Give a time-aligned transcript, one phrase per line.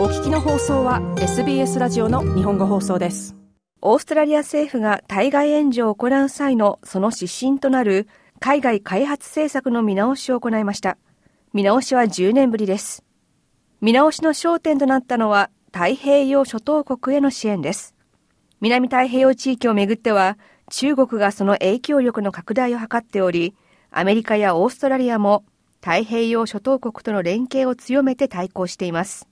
[0.00, 3.36] お聞きの放送は SBS ラジオの日本語放送です。
[3.82, 8.08] オーストラリア政府が対外援助を行う際のその指針となる
[8.38, 10.96] 海外開発政策の見直しを行いました。
[11.52, 13.04] 見直しは10年ぶりです。
[13.82, 17.94] 見直しの焦点となったのは太平洋諸島国への支援です。
[18.62, 20.38] 南太平洋地域をめぐっては
[20.70, 23.54] 中国がその影響力の拡大を図っており
[23.90, 25.44] アメリカやオーストラリアも
[25.82, 29.29] 太平洋諸島国との連携を強めて対抗しています。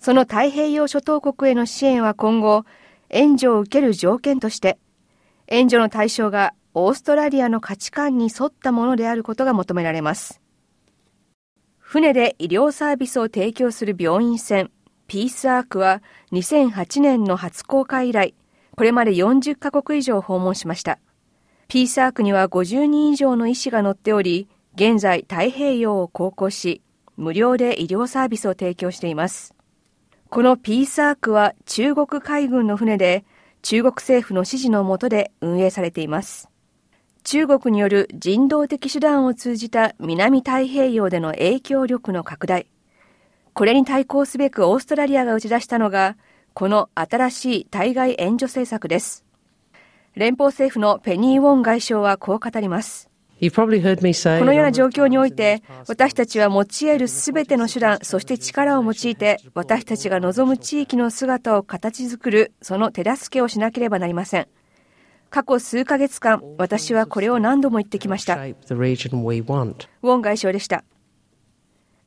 [0.00, 2.64] その太平洋諸島国への支援は今後、
[3.10, 4.78] 援助を受ける条件として、
[5.46, 10.40] 援助の対象がオーストラリアの価値観に沿ったものであることが求められます。
[11.78, 14.70] 船で医療サービスを提供する病院船、
[15.06, 18.34] ピースアークは2008年の初公開以来、
[18.76, 20.98] これまで40カ国以上訪問しました。
[21.68, 26.80] ピースアークには50人以上の医師が乗っており、現在太平洋を航行し、
[27.18, 29.54] 無料で医療サービスを提供しています。
[30.30, 33.24] このピースアークは中国海軍の船で、
[33.62, 36.48] 中国政府の指示の下で運営されています。
[37.24, 42.68] 中国による人道的手段を通じた南太平洋での影響力の拡大。
[43.54, 46.16] これに対抗すべくオーストラリアが打ち出したのが、
[46.54, 49.24] この新しい対外援助政策です。
[50.14, 53.09] 連邦政府のペニー・ウォン外相はこう語ります。
[53.40, 64.48] このような状況において、私たちは用いるすべての手段、そして力を用いて、私たちが望む地域の姿を形作る、その手助けをしなければなりません。
[65.30, 68.34] 過去数ヶ月間、私はこれを何度も言ってきました。
[70.02, 70.84] ウォン外相でした。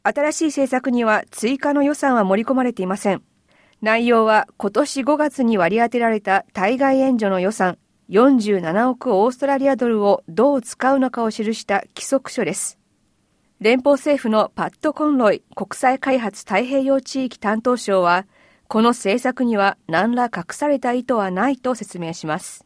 [0.04, 3.24] 新しい政策には追加の予算は盛り込まれていません。
[3.82, 7.78] 内容は今年5月に割り当てられた対外援助の予算
[8.10, 12.80] 47億オーストラリアドルをどう使うのかを記した規則書です。
[13.60, 18.26] 連邦政府のパッド・コンロイ国際開発太平洋地域担当相は、
[18.68, 22.66] この政策には何ら隠された意図はないと説明します。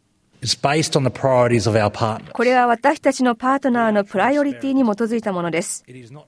[2.31, 5.83] これは私たちのパートナーのプライオリティに基づいたものです。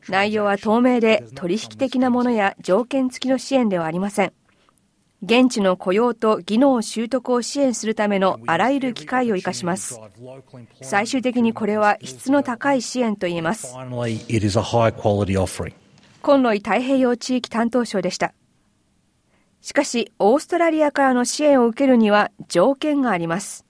[0.08, 4.34] 内容は透明で取引的なものや条件付きの支援ではありません。
[5.22, 10.00] 現地の雇用と技能習得を支援するためのあらゆる機会を生かします。
[10.82, 13.74] 最終的にこれは質の高い支援と言えます。
[16.22, 18.34] コンロイ太平洋地域担当省でした。
[19.62, 23.66] しかし、オーストラリアからの支援を受けるには条件があります。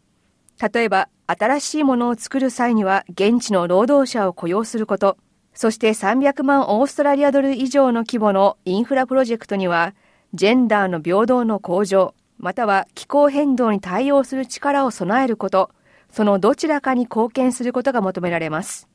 [0.73, 5.17] 例えば、新しいものを作る際には現地の労働者を雇用すること、
[5.55, 9.95] そして300万オーストラリアドル以上の規模のインフラプロジェクトには
[10.33, 15.71] ジェンダーの平等の向上、または気候変動に対応する力を備えること、
[16.11, 18.87] そのどちらかに貢献することが求められます。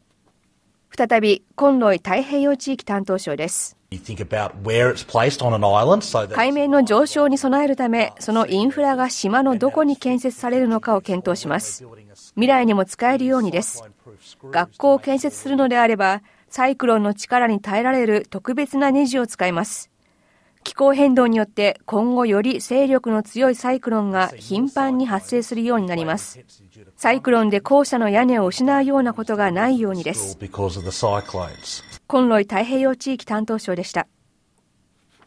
[0.96, 3.76] 再び、コンロイ太平洋地域担当省です。
[6.30, 11.84] 海面の上昇に備えるため、そのインフラが島のどこに建設されるのかを検討します。
[12.34, 13.82] 未来にも使えるようにです。
[14.52, 19.90] 学校を建設するのであれば、サイクロンの力に耐えられる特別なネジを使います。
[20.64, 26.41] 気候変動によって今後より勢力の強いサイクロンが頻繁に発生するようになります。
[26.97, 30.36] サイクロンで校舎の屋根を失うようなことがないようにです。
[32.06, 34.08] コンロイ太平洋地域担当相でした。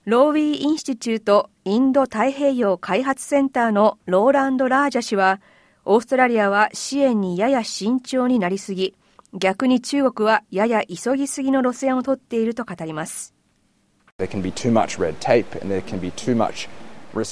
[0.06, 5.42] ローウィー・インスティチュート・インド太平洋開発センターのローランド・ラージャ氏は、
[5.86, 8.96] オーストラリアは支援にやや慎重になりすぎ、
[9.34, 13.37] 逆に中国はやや急ぎすぎの路線をとっていると語ります。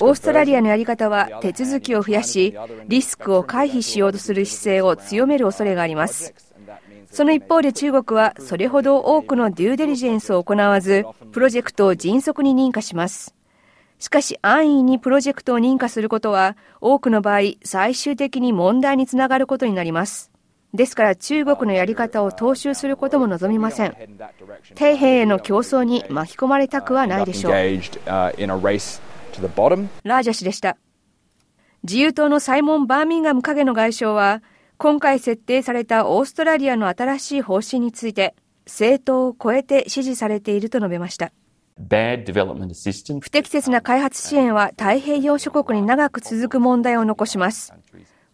[0.06, 2.56] オーストラリアのやり方は手続きを増やし、
[2.88, 6.36] リスクを回避しようとする姿勢を強める恐れがあります。
[7.10, 13.34] その一方で中国はそれほど多くのデューデリジェンスを行わず、プロジェクトを迅速に認可します。
[13.98, 20.35] しかし安易にプロジェクトを認可することは、多くの場合、最終的に問題につながることになります。
[20.76, 23.96] ですから中国のやり方を踏襲することも望みません。
[24.78, 27.52] 底辺への競争に巻き込まれたくはないでしょう。
[27.52, 30.78] ラージャ氏でした。
[31.84, 34.42] 自由党のサイモン・バーミンガム影の外相は、
[34.78, 38.36] 今回設定されたオーストラリアの新しい方針について、
[38.66, 41.32] 政党を超えて支持されていると述べました。
[43.20, 47.74] 不適切な開発支援は太平洋諸国に長く続く問題を残します。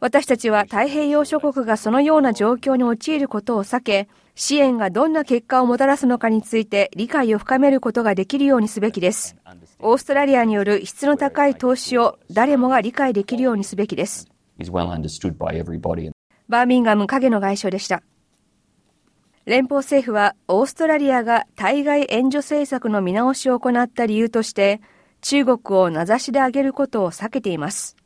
[0.01, 9.36] 私たちは太平洋諸国がそのような状況に陥ることを避け、支援がどんな結果をもたらすのかについて理解を深めることができるようにすべきです。
[9.77, 14.27] オーストラリアによる質の高い投資を誰もが理解できるようにすべきです。
[16.50, 18.01] バーミンガム影の外相でした。
[19.45, 24.81] 連邦政府はオーストラリアが対外援助政策の見直しを行った理由として、
[25.21, 28.00] 中国を名指しで挙げることを避けています。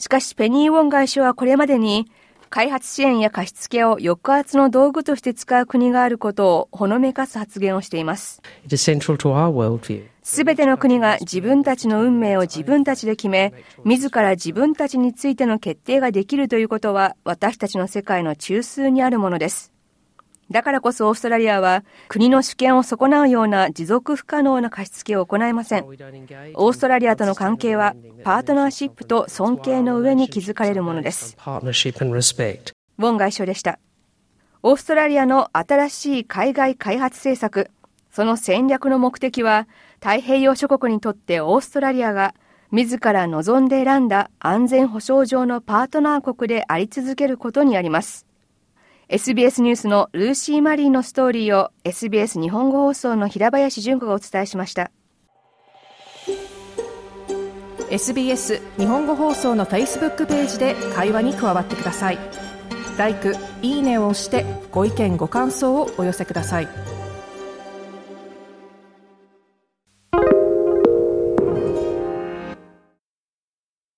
[0.00, 2.10] しかしペニー・ウォン外相はこれまでに
[2.48, 8.40] 開発支援や貸付を抑圧の道具として使う国があることをほのめかす発言をしています。
[10.22, 13.52] すべての国が自分たちの運命を自分たちで決め、
[13.84, 19.69] 自ら自分たちについての決定ができるということは私たちの世界の中枢にあるものです。
[20.50, 25.84] だからこそオーストラリアは国の主権を損なうような持続不可能な貸付を行いません。
[25.84, 27.94] オーストラリアとの関係は
[28.24, 31.36] パートナーシップと尊敬の上に築かれるものです。
[32.98, 33.78] ウォン外相でした。
[34.62, 37.70] オーストラリアの新しい海外開発政策、
[38.10, 39.68] その戦略の目的は
[40.00, 42.34] 太平洋諸国にとってオーストラリアが
[42.72, 48.26] 自ら望んで選んだ安全保障上のパートナー国であり続けることにあります。
[49.10, 54.92] SBS ニュースのルーシー・マリーのストーリーを SBS 日本語放送の平林純子がお伝えしました。
[57.90, 62.18] SBS 日本語放送の f a c e b o o ページで会話に加わってください。
[62.98, 63.16] l i
[63.62, 66.99] いいねを押してご意見ご感想をお寄せください。